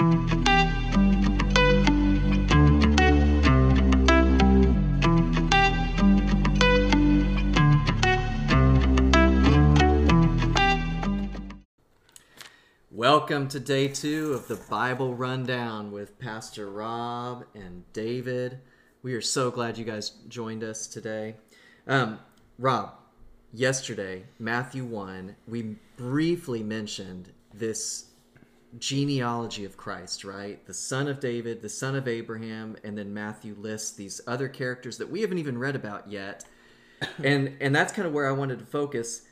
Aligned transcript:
Welcome 0.00 0.16
to 13.48 13.60
day 13.60 13.88
two 13.88 14.32
of 14.32 14.48
the 14.48 14.58
Bible 14.70 15.14
Rundown 15.14 15.92
with 15.92 16.18
Pastor 16.18 16.70
Rob 16.70 17.44
and 17.54 17.84
David. 17.92 18.60
We 19.02 19.12
are 19.12 19.20
so 19.20 19.50
glad 19.50 19.76
you 19.76 19.84
guys 19.84 20.12
joined 20.28 20.64
us 20.64 20.86
today. 20.86 21.36
Um, 21.86 22.20
Rob, 22.58 22.94
yesterday, 23.52 24.24
Matthew 24.38 24.86
1, 24.86 25.36
we 25.46 25.76
briefly 25.98 26.62
mentioned 26.62 27.32
this 27.52 28.09
genealogy 28.78 29.64
of 29.64 29.76
Christ, 29.76 30.24
right? 30.24 30.64
The 30.66 30.74
son 30.74 31.08
of 31.08 31.20
David, 31.20 31.62
the 31.62 31.68
son 31.68 31.94
of 31.96 32.06
Abraham, 32.06 32.76
and 32.84 32.96
then 32.96 33.12
Matthew 33.12 33.54
lists 33.58 33.92
these 33.92 34.20
other 34.26 34.48
characters 34.48 34.98
that 34.98 35.10
we 35.10 35.22
haven't 35.22 35.38
even 35.38 35.58
read 35.58 35.76
about 35.76 36.10
yet. 36.10 36.44
And 37.24 37.56
and 37.62 37.74
that's 37.74 37.94
kind 37.94 38.06
of 38.06 38.12
where 38.12 38.28
I 38.28 38.32
wanted 38.32 38.58
to 38.58 38.66
focus. 38.66 39.22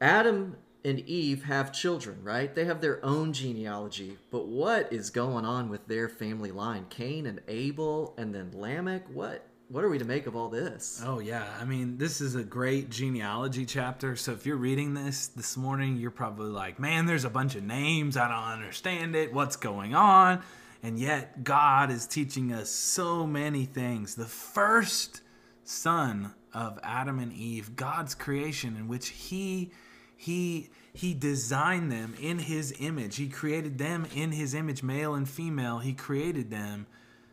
Adam 0.00 0.56
and 0.84 1.00
Eve 1.00 1.44
have 1.44 1.72
children, 1.72 2.18
right? 2.22 2.54
They 2.54 2.64
have 2.64 2.80
their 2.80 3.04
own 3.04 3.32
genealogy. 3.32 4.16
But 4.30 4.48
what 4.48 4.92
is 4.92 5.10
going 5.10 5.44
on 5.44 5.68
with 5.68 5.86
their 5.86 6.08
family 6.08 6.50
line? 6.50 6.86
Cain 6.88 7.26
and 7.26 7.40
Abel 7.48 8.14
and 8.16 8.34
then 8.34 8.50
Lamech? 8.54 9.04
What 9.12 9.46
what 9.72 9.84
are 9.84 9.88
we 9.88 9.98
to 9.98 10.04
make 10.04 10.26
of 10.26 10.36
all 10.36 10.50
this? 10.50 11.02
Oh 11.04 11.18
yeah, 11.18 11.46
I 11.58 11.64
mean, 11.64 11.96
this 11.96 12.20
is 12.20 12.34
a 12.34 12.44
great 12.44 12.90
genealogy 12.90 13.64
chapter. 13.64 14.16
So 14.16 14.32
if 14.32 14.44
you're 14.44 14.56
reading 14.56 14.92
this 14.92 15.28
this 15.28 15.56
morning, 15.56 15.96
you're 15.96 16.10
probably 16.10 16.50
like, 16.50 16.78
"Man, 16.78 17.06
there's 17.06 17.24
a 17.24 17.30
bunch 17.30 17.54
of 17.54 17.64
names. 17.64 18.18
I 18.18 18.28
don't 18.28 18.60
understand 18.60 19.16
it. 19.16 19.32
What's 19.32 19.56
going 19.56 19.94
on?" 19.94 20.42
And 20.82 20.98
yet 20.98 21.42
God 21.42 21.90
is 21.90 22.06
teaching 22.06 22.52
us 22.52 22.68
so 22.68 23.26
many 23.26 23.64
things. 23.64 24.14
The 24.14 24.26
first 24.26 25.22
son 25.64 26.34
of 26.52 26.78
Adam 26.82 27.18
and 27.18 27.32
Eve, 27.32 27.74
God's 27.74 28.14
creation 28.14 28.76
in 28.76 28.88
which 28.88 29.08
he 29.08 29.72
he 30.14 30.68
he 30.92 31.14
designed 31.14 31.90
them 31.90 32.14
in 32.20 32.40
his 32.40 32.74
image. 32.78 33.16
He 33.16 33.30
created 33.30 33.78
them 33.78 34.06
in 34.14 34.32
his 34.32 34.52
image, 34.52 34.82
male 34.82 35.14
and 35.14 35.26
female. 35.26 35.78
He 35.78 35.94
created 35.94 36.50
them. 36.50 36.86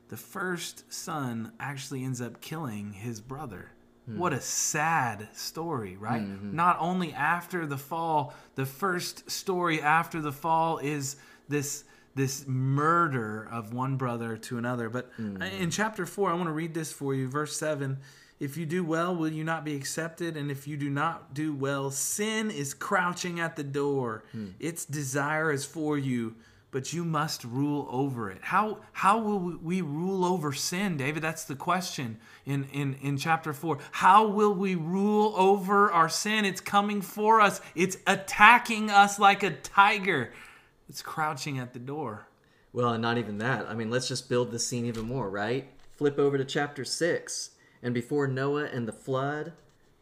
The 0.09 0.17
first 0.17 0.91
son 0.91 1.53
actually 1.59 2.03
ends 2.03 2.19
up 2.19 2.41
killing 2.41 2.93
his 2.93 3.21
brother. 3.21 3.71
Hmm. 4.05 4.17
What 4.17 4.33
a 4.33 4.41
sad 4.41 5.29
story, 5.33 5.95
right? 5.97 6.21
Hmm, 6.21 6.35
hmm. 6.35 6.55
Not 6.55 6.77
only 6.79 7.13
after 7.13 7.65
the 7.65 7.77
fall, 7.77 8.33
the 8.55 8.65
first 8.65 9.29
story 9.29 9.81
after 9.81 10.21
the 10.21 10.31
fall 10.31 10.79
is 10.79 11.15
this 11.47 11.85
this 12.15 12.45
murder 12.47 13.47
of 13.51 13.71
one 13.73 13.95
brother 13.95 14.35
to 14.35 14.57
another. 14.57 14.89
But 14.89 15.09
in 15.61 15.69
chapter 15.69 16.05
4, 16.05 16.31
I 16.31 16.33
want 16.33 16.47
to 16.47 16.51
read 16.53 16.73
this 16.73 16.91
for 16.91 17.13
you, 17.13 17.29
verse 17.29 17.55
7. 17.55 17.97
If 18.39 18.57
you 18.57 18.65
do 18.65 18.83
well, 18.83 19.15
will 19.15 19.31
you 19.31 19.43
not 19.43 19.63
be 19.63 19.75
accepted? 19.75 20.35
And 20.35 20.49
if 20.49 20.67
you 20.67 20.75
do 20.75 20.89
not 20.89 21.33
do 21.33 21.53
well, 21.53 21.91
sin 21.91 22.51
is 22.51 22.73
crouching 22.73 23.39
at 23.39 23.55
the 23.55 23.63
door. 23.63 24.23
Its 24.59 24.85
desire 24.85 25.51
is 25.51 25.65
for 25.65 25.97
you, 25.97 26.35
but 26.71 26.93
you 26.93 27.03
must 27.03 27.43
rule 27.43 27.87
over 27.89 28.29
it. 28.29 28.39
How 28.41 28.79
how 28.91 29.19
will 29.19 29.57
we 29.61 29.81
rule 29.81 30.23
over 30.23 30.53
sin, 30.53 30.97
David? 30.97 31.23
That's 31.23 31.43
the 31.43 31.55
question 31.55 32.17
in, 32.45 32.65
in, 32.71 32.95
in 33.01 33.17
chapter 33.17 33.53
4. 33.53 33.79
How 33.91 34.27
will 34.27 34.53
we 34.53 34.75
rule 34.75 35.33
over 35.35 35.91
our 35.91 36.09
sin? 36.09 36.45
It's 36.45 36.61
coming 36.61 37.01
for 37.01 37.41
us. 37.41 37.61
It's 37.75 37.97
attacking 38.05 38.91
us 38.91 39.19
like 39.19 39.43
a 39.43 39.51
tiger. 39.51 40.31
It's 40.87 41.01
crouching 41.01 41.59
at 41.59 41.73
the 41.73 41.79
door. 41.79 42.27
Well, 42.71 42.93
and 42.93 43.01
not 43.01 43.17
even 43.17 43.39
that. 43.39 43.67
I 43.67 43.73
mean, 43.73 43.89
let's 43.89 44.07
just 44.07 44.29
build 44.29 44.51
the 44.51 44.59
scene 44.59 44.85
even 44.85 45.05
more, 45.05 45.29
right? 45.29 45.67
Flip 45.97 46.19
over 46.19 46.37
to 46.37 46.45
chapter 46.45 46.85
6. 46.85 47.51
And 47.81 47.93
before 47.93 48.27
Noah 48.27 48.65
and 48.65 48.87
the 48.87 48.93
flood, 48.93 49.53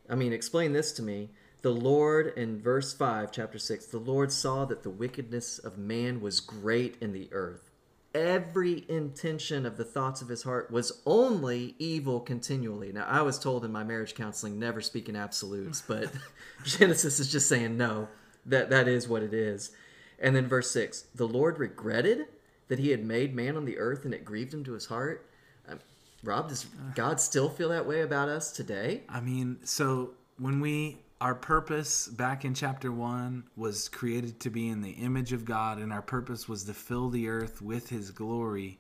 I 0.10 0.16
mean, 0.16 0.34
explain 0.34 0.74
this 0.74 0.92
to 0.94 1.02
me. 1.02 1.30
The 1.68 1.74
Lord, 1.74 2.32
in 2.38 2.62
verse 2.62 2.94
5, 2.94 3.30
chapter 3.30 3.60
6, 3.60 3.88
the 3.88 3.98
Lord 3.98 4.32
saw 4.32 4.64
that 4.64 4.84
the 4.84 4.90
wickedness 4.90 5.60
of 5.60 5.78
man 5.78 6.22
was 6.22 6.40
great 6.40 6.96
in 7.02 7.12
the 7.12 7.28
earth. 7.34 7.70
Every 8.16 8.86
intention 8.88 9.66
of 9.66 9.76
the 9.76 9.84
thoughts 9.84 10.22
of 10.22 10.30
his 10.30 10.44
heart 10.44 10.72
was 10.72 11.02
only 11.06 11.76
evil 11.78 12.22
continually. 12.22 12.94
Now, 12.94 13.06
I 13.06 13.22
was 13.22 13.38
told 13.38 13.66
in 13.66 13.74
my 13.74 13.84
marriage 13.84 14.16
counseling 14.16 14.58
never 14.58 14.80
speak 14.80 15.10
in 15.10 15.18
absolutes, 15.18 15.82
but 15.86 16.10
Genesis 16.64 17.20
is 17.20 17.30
just 17.30 17.50
saying 17.50 17.76
no. 17.76 18.08
That 18.46 18.70
that 18.70 18.88
is 18.88 19.10
what 19.10 19.22
it 19.22 19.34
is. 19.34 19.72
And 20.20 20.34
then 20.38 20.48
verse 20.48 20.72
6, 20.72 21.08
the 21.16 21.28
Lord 21.28 21.60
regretted 21.60 22.28
that 22.70 22.80
he 22.80 22.92
had 22.92 23.04
made 23.04 23.36
man 23.36 23.58
on 23.58 23.66
the 23.66 23.78
earth 23.78 24.06
and 24.06 24.14
it 24.14 24.24
grieved 24.24 24.54
him 24.54 24.64
to 24.64 24.72
his 24.72 24.86
heart. 24.86 25.30
Um, 25.68 25.82
Rob, 26.24 26.48
does 26.48 26.66
God 26.96 27.20
still 27.20 27.50
feel 27.50 27.68
that 27.68 27.86
way 27.86 28.00
about 28.00 28.30
us 28.30 28.54
today? 28.54 29.02
I 29.10 29.20
mean, 29.20 29.58
so 29.66 30.12
when 30.38 30.62
we 30.62 31.00
our 31.20 31.34
purpose 31.34 32.08
back 32.08 32.46
in 32.46 32.54
chapter 32.54 32.92
1 32.92 33.44
was 33.56 33.90
created 33.90 34.40
to 34.42 34.50
be 34.50 34.70
in 34.70 34.82
the 34.82 34.92
image 34.92 35.34
of 35.34 35.46
God 35.46 35.80
and 35.80 35.92
our 35.92 36.02
purpose 36.02 36.48
was 36.48 36.64
to 36.66 36.74
fill 36.74 37.10
the 37.10 37.28
earth 37.28 37.62
with 37.62 37.90
his 37.90 38.12
glory. 38.12 38.80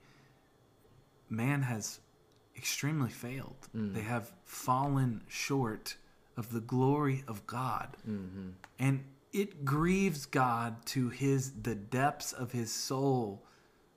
Man 1.29 1.63
has 1.63 1.99
extremely 2.55 3.09
failed. 3.09 3.67
Mm-hmm. 3.75 3.93
They 3.93 4.01
have 4.01 4.31
fallen 4.45 5.23
short 5.27 5.95
of 6.35 6.51
the 6.51 6.61
glory 6.61 7.23
of 7.27 7.45
God. 7.47 7.97
Mm-hmm. 8.07 8.49
And 8.77 9.03
it 9.33 9.65
grieves 9.65 10.25
God 10.25 10.85
to 10.87 11.09
his 11.09 11.51
the 11.63 11.75
depths 11.75 12.33
of 12.33 12.51
his 12.51 12.71
soul 12.71 13.43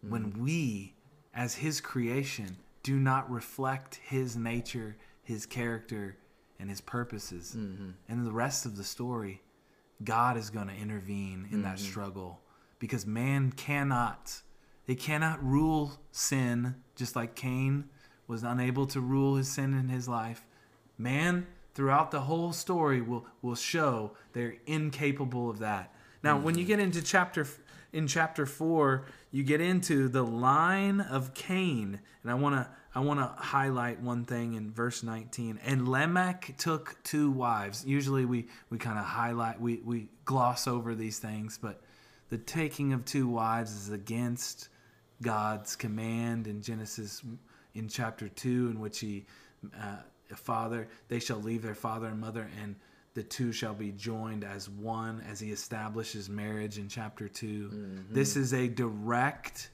when 0.00 0.32
mm-hmm. 0.32 0.44
we 0.44 0.94
as 1.34 1.54
his 1.54 1.80
creation 1.80 2.56
do 2.82 2.96
not 2.96 3.30
reflect 3.30 3.96
his 3.96 4.36
nature, 4.36 4.96
his 5.22 5.44
character, 5.44 6.16
and 6.60 6.68
his 6.68 6.80
purposes. 6.80 7.54
Mm-hmm. 7.56 7.90
And 8.08 8.26
the 8.26 8.32
rest 8.32 8.66
of 8.66 8.76
the 8.76 8.84
story, 8.84 9.42
God 10.04 10.36
is 10.36 10.50
going 10.50 10.68
to 10.68 10.74
intervene 10.74 11.48
in 11.50 11.62
that 11.62 11.76
mm-hmm. 11.76 11.86
struggle 11.86 12.40
because 12.78 13.06
man 13.06 13.52
cannot 13.52 14.42
they 14.86 14.94
cannot 14.96 15.44
rule 15.44 15.92
sin 16.10 16.74
just 16.96 17.14
like 17.14 17.36
Cain 17.36 17.84
was 18.26 18.42
unable 18.42 18.86
to 18.86 19.00
rule 19.00 19.36
his 19.36 19.48
sin 19.48 19.72
in 19.74 19.88
his 19.88 20.08
life. 20.08 20.44
Man 20.98 21.46
throughout 21.74 22.10
the 22.10 22.22
whole 22.22 22.52
story 22.52 23.00
will 23.00 23.26
will 23.42 23.54
show 23.54 24.12
they're 24.32 24.56
incapable 24.66 25.48
of 25.48 25.60
that. 25.60 25.94
Now, 26.22 26.38
when 26.38 26.56
you 26.56 26.62
mm-hmm. 26.62 26.68
get 26.68 26.80
into 26.80 27.02
chapter 27.02 27.46
in 27.92 28.06
chapter 28.06 28.46
4, 28.46 29.06
you 29.30 29.42
get 29.42 29.60
into 29.60 30.08
the 30.08 30.22
line 30.22 31.00
of 31.00 31.34
Cain, 31.34 32.00
and 32.22 32.30
I 32.30 32.34
want 32.34 32.56
to 32.56 32.68
I 32.94 33.00
want 33.00 33.20
to 33.20 33.26
highlight 33.40 34.00
one 34.00 34.24
thing 34.24 34.54
in 34.54 34.72
verse 34.72 35.02
19. 35.02 35.60
And 35.64 35.88
Lamech 35.88 36.54
took 36.58 36.96
two 37.04 37.30
wives. 37.30 37.84
Usually 37.86 38.24
we 38.24 38.48
we 38.68 38.78
kind 38.78 38.98
of 38.98 39.04
highlight 39.04 39.60
we 39.60 39.80
we 39.84 40.08
gloss 40.24 40.66
over 40.66 40.94
these 40.94 41.18
things, 41.18 41.58
but 41.60 41.80
the 42.30 42.38
taking 42.38 42.92
of 42.92 43.04
two 43.04 43.28
wives 43.28 43.72
is 43.72 43.90
against 43.90 44.68
God's 45.22 45.76
command 45.76 46.46
in 46.46 46.62
Genesis 46.62 47.22
in 47.74 47.88
chapter 47.88 48.28
2 48.28 48.68
in 48.68 48.80
which 48.80 48.98
he 48.98 49.26
uh, 49.78 49.96
father 50.34 50.88
they 51.08 51.18
shall 51.18 51.38
leave 51.38 51.62
their 51.62 51.74
father 51.74 52.06
and 52.06 52.20
mother 52.20 52.48
and 52.62 52.74
the 53.14 53.22
two 53.22 53.52
shall 53.52 53.74
be 53.74 53.92
joined 53.92 54.44
as 54.44 54.68
one 54.68 55.22
as 55.28 55.38
he 55.40 55.50
establishes 55.52 56.28
marriage 56.28 56.78
in 56.78 56.88
chapter 56.88 57.28
2 57.28 58.04
this 58.10 58.36
is 58.36 58.54
a 58.54 58.68
direct 58.68 59.70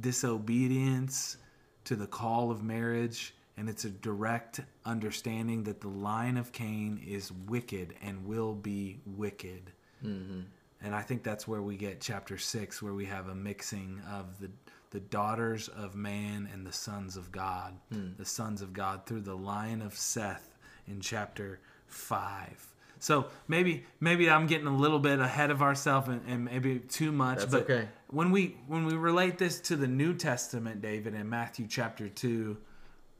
disobedience 0.00 1.38
to 1.84 1.96
the 1.96 2.06
call 2.06 2.50
of 2.50 2.62
marriage 2.62 3.34
and 3.56 3.68
it's 3.68 3.84
a 3.84 3.90
direct 3.90 4.60
understanding 4.86 5.64
that 5.64 5.80
the 5.80 5.88
line 5.88 6.36
of 6.36 6.52
cain 6.52 7.02
is 7.06 7.30
wicked 7.46 7.94
and 8.02 8.24
will 8.24 8.54
be 8.54 8.98
wicked. 9.04 9.72
Mm-hmm. 10.04 10.40
And 10.82 10.94
i 10.94 11.02
think 11.02 11.22
that's 11.22 11.46
where 11.46 11.60
we 11.60 11.76
get 11.76 12.00
chapter 12.00 12.38
6 12.38 12.80
where 12.82 12.94
we 12.94 13.04
have 13.04 13.28
a 13.28 13.34
mixing 13.34 14.00
of 14.10 14.38
the 14.40 14.50
the 14.90 15.00
daughters 15.00 15.68
of 15.68 15.94
man 15.94 16.48
and 16.52 16.66
the 16.66 16.72
sons 16.72 17.16
of 17.16 17.30
god. 17.30 17.74
Hmm. 17.92 18.08
The 18.16 18.24
sons 18.24 18.60
of 18.60 18.72
god 18.72 19.06
through 19.06 19.20
the 19.20 19.36
line 19.36 19.82
of 19.82 19.94
seth 19.94 20.58
in 20.88 21.00
chapter 21.00 21.60
5 21.86 22.74
so 23.00 23.26
maybe 23.48 23.84
maybe 23.98 24.30
i'm 24.30 24.46
getting 24.46 24.68
a 24.68 24.76
little 24.76 25.00
bit 25.00 25.18
ahead 25.18 25.50
of 25.50 25.62
ourselves 25.62 26.08
and, 26.08 26.22
and 26.28 26.44
maybe 26.44 26.78
too 26.78 27.10
much 27.10 27.38
That's 27.40 27.50
but 27.50 27.62
okay. 27.62 27.88
when 28.08 28.30
we 28.30 28.56
when 28.68 28.86
we 28.86 28.94
relate 28.94 29.38
this 29.38 29.60
to 29.62 29.76
the 29.76 29.88
new 29.88 30.14
testament 30.14 30.80
david 30.80 31.14
in 31.14 31.28
matthew 31.28 31.66
chapter 31.66 32.08
2 32.08 32.56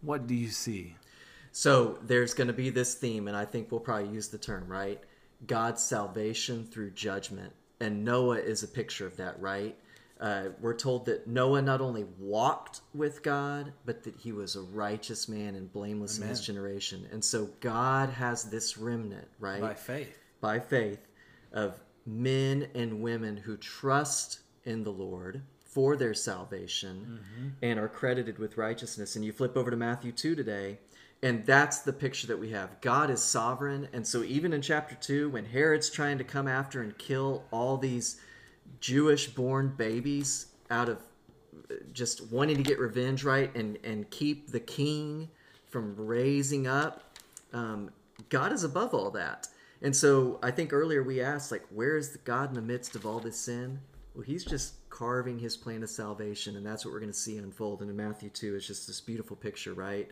what 0.03 0.27
do 0.29 0.35
you 0.35 0.49
see 0.49 0.95
So 1.53 1.99
there's 2.03 2.35
going 2.35 2.47
to 2.47 2.53
be 2.55 2.71
this 2.71 2.95
theme, 2.95 3.29
and 3.29 3.37
I 3.37 3.45
think 3.45 3.71
we'll 3.71 3.81
probably 3.81 4.09
use 4.15 4.29
the 4.29 4.39
term, 4.39 4.69
right? 4.69 5.03
God's 5.47 5.83
salvation 5.83 6.65
through 6.65 6.93
judgment. 6.93 7.53
And 7.81 8.05
Noah 8.05 8.39
is 8.39 8.63
a 8.63 8.69
picture 8.69 9.07
of 9.07 9.17
that, 9.17 9.41
right? 9.41 9.77
Uh, 10.21 10.51
we're 10.61 10.75
told 10.75 11.07
that 11.07 11.27
Noah 11.27 11.63
not 11.63 11.81
only 11.81 12.05
walked 12.19 12.83
with 12.93 13.23
God, 13.23 13.73
but 13.87 14.03
that 14.05 14.17
he 14.17 14.33
was 14.33 14.55
a 14.55 14.61
righteous 14.61 15.29
man 15.29 15.55
and 15.55 15.73
blameless 15.73 16.19
in 16.19 16.29
his 16.29 16.45
generation. 16.47 17.09
And 17.11 17.25
so 17.25 17.49
God 17.61 18.11
has 18.11 18.45
this 18.45 18.77
remnant, 18.77 19.29
right? 19.39 19.63
by 19.63 19.75
faith 19.75 20.19
by 20.41 20.59
faith 20.59 21.07
of 21.53 21.81
men 22.07 22.69
and 22.75 23.01
women 23.03 23.37
who 23.37 23.57
trust 23.57 24.41
in 24.65 24.85
the 24.85 24.91
Lord 24.93 25.43
for 25.65 25.97
their 25.97 26.15
salvation 26.15 27.21
and 27.63 27.79
are 27.79 27.89
credited 27.89 28.39
with 28.39 28.57
righteousness. 28.57 29.17
And 29.17 29.25
you 29.25 29.33
flip 29.33 29.57
over 29.57 29.71
to 29.71 29.77
Matthew 29.77 30.13
2 30.13 30.35
today, 30.35 30.79
and 31.23 31.47
that's 31.47 31.81
the 31.81 31.93
picture 31.93 32.27
that 32.27 32.39
we 32.39 32.51
have. 32.51 32.81
God 32.81 33.11
is 33.11 33.23
sovereign. 33.23 33.89
And 33.93 34.07
so, 34.07 34.23
even 34.25 34.53
in 34.53 34.63
chapter 34.63 34.95
2, 34.97 35.31
when 35.31 35.45
Herod's 35.45 35.91
trying 35.91 36.19
to 36.19 36.25
come 36.25 36.49
after 36.49 36.83
and 36.83 36.97
kill 36.99 37.45
all 37.51 37.77
these 37.77 38.21
Jewish 38.81 39.29
born 39.29 39.75
babies 39.77 40.47
out 40.71 40.89
of 40.89 40.99
uh, 41.71 41.75
just 41.93 42.31
wanting 42.33 42.57
to 42.57 42.63
get 42.63 42.79
revenge, 42.79 43.25
right? 43.25 43.55
And, 43.55 43.79
and 43.85 44.09
keep 44.11 44.51
the 44.51 44.61
king 44.61 45.29
from 45.69 45.95
raising 45.97 46.67
up, 46.67 47.17
um, 47.53 47.91
God 48.29 48.53
is 48.53 48.65
above 48.65 48.95
all 48.95 49.11
that. 49.13 49.49
And 49.83 49.95
so, 49.97 50.39
I 50.43 50.51
think 50.51 50.73
earlier 50.73 51.03
we 51.03 51.23
asked, 51.23 51.51
like, 51.51 51.65
where 51.71 51.97
is 51.97 52.17
God 52.25 52.51
in 52.51 52.55
the 52.55 52.61
midst 52.61 52.97
of 52.97 53.07
all 53.07 53.19
this 53.19 53.39
sin? 53.39 53.81
Well, 54.15 54.25
he's 54.25 54.45
just 54.45 54.75
carving 54.91 55.39
his 55.39 55.57
plan 55.57 55.83
of 55.83 55.89
salvation, 55.89 56.57
and 56.57 56.67
that's 56.67 56.85
what 56.85 56.93
we're 56.93 57.01
going 57.01 57.13
to 57.13 57.19
see 57.19 57.39
unfold. 57.39 57.81
And 57.81 57.89
in 57.89 57.97
Matthew 57.97 58.29
2, 58.29 58.57
it's 58.57 58.67
just 58.67 58.87
this 58.87 59.01
beautiful 59.01 59.37
picture, 59.37 59.73
right? 59.73 60.11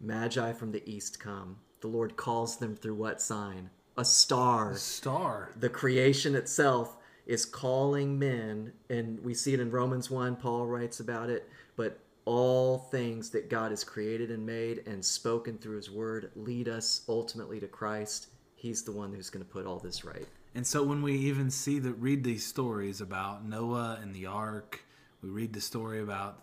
Magi 0.00 0.52
from 0.52 0.72
the 0.72 0.86
east 0.88 1.18
come. 1.18 1.56
The 1.80 1.88
Lord 1.88 2.16
calls 2.16 2.58
them 2.58 2.76
through 2.76 2.96
what 2.96 3.22
sign? 3.22 3.70
A 3.96 4.04
star. 4.04 4.72
A 4.72 4.76
star. 4.76 5.50
The 5.56 5.70
creation 5.70 6.34
itself 6.34 6.96
is 7.26 7.44
calling 7.44 8.18
men, 8.18 8.72
and 8.88 9.22
we 9.24 9.34
see 9.34 9.52
it 9.52 9.60
in 9.60 9.70
Romans 9.70 10.10
1, 10.10 10.36
Paul 10.36 10.66
writes 10.66 11.00
about 11.00 11.28
it, 11.28 11.48
but 11.76 11.98
all 12.24 12.78
things 12.78 13.30
that 13.30 13.50
God 13.50 13.70
has 13.70 13.84
created 13.84 14.30
and 14.30 14.44
made 14.44 14.82
and 14.86 15.04
spoken 15.04 15.58
through 15.58 15.76
his 15.76 15.90
word 15.90 16.30
lead 16.34 16.68
us 16.68 17.02
ultimately 17.08 17.60
to 17.60 17.68
Christ. 17.68 18.28
He's 18.54 18.82
the 18.82 18.92
one 18.92 19.12
who's 19.12 19.30
going 19.30 19.44
to 19.44 19.50
put 19.50 19.66
all 19.66 19.78
this 19.78 20.04
right. 20.04 20.26
And 20.54 20.66
so 20.66 20.82
when 20.82 21.02
we 21.02 21.14
even 21.14 21.50
see 21.50 21.78
that 21.80 21.92
read 21.94 22.24
these 22.24 22.44
stories 22.44 23.00
about 23.00 23.44
Noah 23.44 23.98
and 24.00 24.14
the 24.14 24.26
ark, 24.26 24.84
we 25.22 25.28
read 25.28 25.52
the 25.52 25.60
story 25.60 26.00
about 26.00 26.42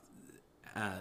uh, 0.76 1.00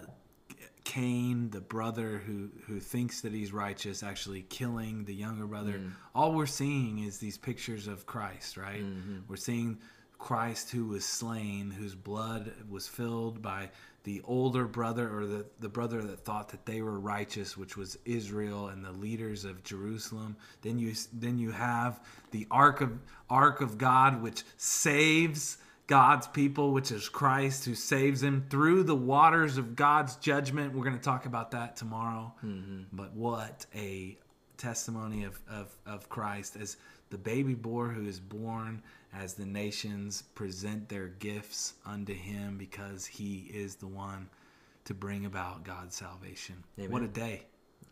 Cain, 0.85 1.51
the 1.51 1.61
brother 1.61 2.23
who 2.27 2.51
who 2.67 2.81
thinks 2.81 3.21
that 3.23 3.33
he's 3.33 3.53
righteous, 3.53 4.03
actually 4.03 4.43
killing 4.43 5.05
the 5.05 5.15
younger 5.15 5.47
brother. 5.47 5.75
Mm. 5.75 5.93
All 6.15 6.33
we're 6.33 6.47
seeing 6.47 6.99
is 7.01 7.19
these 7.19 7.39
pictures 7.39 7.87
of 7.87 8.07
Christ, 8.07 8.57
right? 8.57 8.83
Mm-hmm. 8.83 9.19
We're 9.29 9.37
seeing 9.37 9.79
Christ 10.19 10.71
who 10.71 10.87
was 10.87 11.05
slain, 11.05 11.71
whose 11.71 11.95
blood 11.95 12.53
was 12.69 12.87
filled 12.87 13.43
by 13.43 13.71
the 14.05 14.21
older 14.25 14.67
brother 14.67 15.09
or 15.17 15.27
the, 15.27 15.47
the 15.61 15.69
brother 15.69 16.03
that 16.03 16.25
thought 16.25 16.49
that 16.49 16.67
they 16.67 16.83
were 16.83 16.99
righteous, 16.99 17.57
which 17.57 17.77
was 17.77 17.99
Israel 18.05 18.69
and 18.69 18.85
the 18.85 18.93
leaders 18.93 19.45
of 19.45 19.63
Jerusalem. 19.63 20.37
Then 20.63 20.79
you 20.79 20.95
then 21.13 21.39
you 21.39 21.51
have 21.53 22.01
the 22.31 22.47
ark 22.51 22.81
of 22.81 22.99
ark 23.31 23.61
of 23.61 23.79
God, 23.79 24.23
which 24.23 24.43
saves 24.57 25.59
God's 25.93 26.27
people, 26.27 26.73
which 26.73 26.91
is 26.91 27.11
Christ, 27.11 27.67
who 27.67 27.75
saves 27.75 28.23
them 28.23 28.47
through 28.49 28.85
the 28.85 28.95
waters 28.95 29.59
of 29.59 29.77
God's 29.77 30.17
judgment. 30.17 30.73
We're 30.73 30.85
going 30.85 30.97
to 30.97 31.03
talk 31.03 31.27
about 31.27 31.51
that 31.51 31.77
tomorrow. 31.77 32.33
Mm-hmm. 32.43 32.85
But 32.95 33.13
what 33.13 33.67
a 33.75 34.17
testimony 34.57 35.25
of, 35.25 35.39
of, 35.51 35.71
of 35.85 36.09
Christ 36.09 36.57
as 36.57 36.79
the 37.11 37.19
baby 37.19 37.53
boy 37.53 37.89
who 37.89 38.07
is 38.07 38.19
born 38.19 38.83
as 39.13 39.35
the 39.35 39.45
nations 39.45 40.23
present 40.35 40.89
their 40.89 41.09
gifts 41.09 41.75
unto 41.85 42.15
him 42.15 42.57
because 42.57 43.05
he 43.05 43.51
is 43.53 43.75
the 43.75 43.87
one 43.87 44.31
to 44.87 44.95
bring 44.95 45.27
about 45.27 45.63
God's 45.63 45.95
salvation. 45.95 46.55
Amen. 46.79 46.91
What 46.91 47.03
a 47.03 47.09
day. 47.09 47.43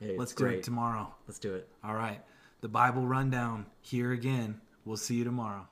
Hey, 0.00 0.16
Let's 0.16 0.32
do 0.32 0.44
great. 0.44 0.60
it 0.60 0.62
tomorrow. 0.62 1.14
Let's 1.28 1.38
do 1.38 1.52
it. 1.52 1.68
All 1.84 1.94
right. 1.94 2.22
The 2.62 2.68
Bible 2.68 3.02
rundown 3.02 3.66
here 3.82 4.12
again. 4.12 4.58
We'll 4.86 4.96
see 4.96 5.16
you 5.16 5.24
tomorrow. 5.24 5.68